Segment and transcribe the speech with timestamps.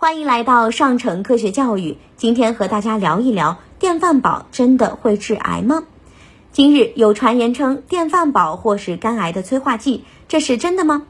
[0.00, 1.98] 欢迎来到上城科学教育。
[2.16, 5.82] 今天和大家聊一聊，电饭煲真的会致癌吗？
[6.52, 11.02] 今日有传言称电饭煲或是肝癌的催化剂，这是真的吗？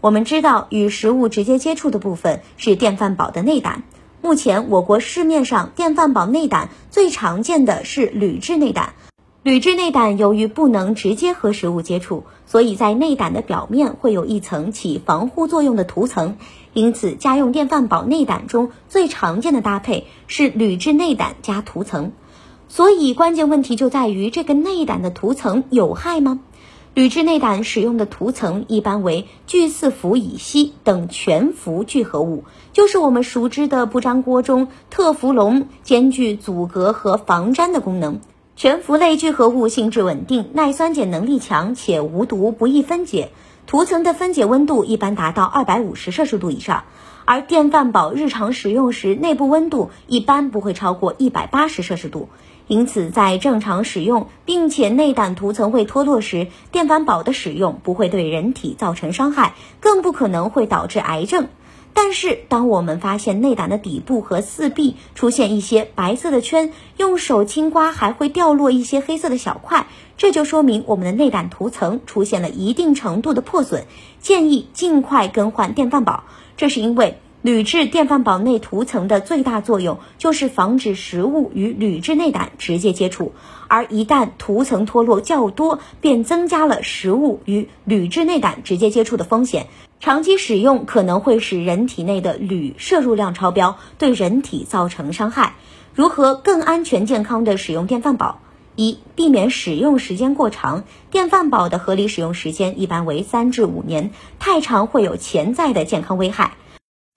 [0.00, 3.82] 我们知道，与食物直接接触的部分是电饭煲的内胆。
[4.22, 8.94] 目前我国市面上电饭煲内胆最常见的是铝制内胆。
[9.46, 16.36] 铝制内胆由于不能直接和食物接触，所以在内胆的表面会有一层起防护作用的涂层，
[16.72, 22.10] 因此家用电饭煲内胆中最常见的搭配是铝制内胆加涂层。
[22.66, 26.40] 所以关键问题就在于这个内胆的涂层有害吗？
[26.94, 38.18] 铝制内胆使用的涂层一般为聚四氟乙烯等全氟聚合物，就是我们熟知的不粘锅中特氟龙，兼具阻隔和防粘的功能。
[38.58, 43.28] 全氟类聚合物性质稳定，耐酸碱能力强，且无毒，不易分解。
[43.66, 46.84] 涂层的分解温度一般达到二百五十摄氏度以上，
[47.26, 52.30] 而电饭煲日常使用时，内部温度一般不会超过一百八十摄氏度。
[52.66, 61.48] 因此，在正常使用并且内胆涂层会脱落时，电饭煲的使用不会对人体造成伤害，更不可能会导致癌症。
[61.98, 69.86] 但是，当我们发现内胆的底部和四壁出现一些白色的圈，用手轻刮还会掉落一些黑色的小块，
[70.18, 73.86] 这就说明我们的内胆涂层出现了一定程度的破损，
[74.20, 76.24] 建议尽快更换电饭煲。
[76.58, 83.32] 这是因为铝制电饭煲内涂层的最大作用就是防止食物与铝制内胆直接接触，
[83.68, 89.66] 而一旦涂层脱落较多，便增加了食物与铝制内胆直接接触的风险。
[89.98, 95.54] 长期使用可能会使人体内的铝摄入量超标，对人体造成伤害。
[95.94, 98.38] 如何更安全健康的使用电饭煲？
[98.76, 100.84] 一、避免使用时间过长。
[101.10, 106.56] 电饭煲的合理使用时间一般为三至五年，太长会有潜在的健康危害。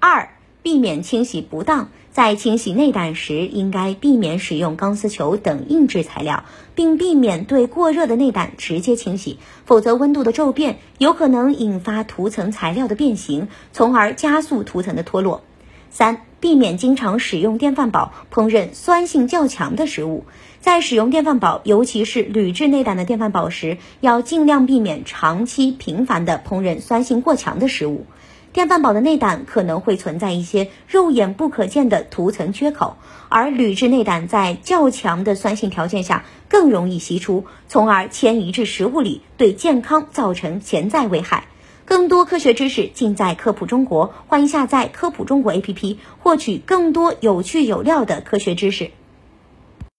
[0.00, 0.30] 二、
[0.62, 1.90] 避免清洗不当。
[2.12, 15.42] 在清洗内胆时，应该避免使用钢丝球等硬质材料，并避免对过热的内胆直接清洗，否则温度的骤变有可能引发涂层材料的变形，从而加速涂层的脱落。
[15.90, 20.24] 三、避免经常使用电饭煲烹饪酸性较强的食物。
[20.60, 28.06] 在使用电饭煲，尤其是铝制内胆的电饭煲时，要尽量避免长期频繁的烹饪酸性过强的食物。
[28.52, 32.98] 电饭煲的内胆可能会存在一些肉眼不可见的涂层缺口，
[33.30, 41.46] 而铝制内胆在较强的酸性条件下更容易析出，从而迁移至食物里，对健康造成潜在危害。
[41.86, 48.90] 更多科学知识尽在科普中国，欢迎下载科普中国 APP，获取更多有趣有料的科学知识。